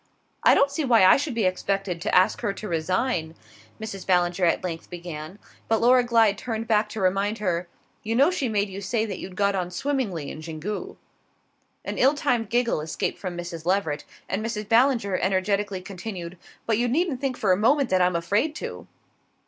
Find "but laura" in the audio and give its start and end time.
5.67-6.03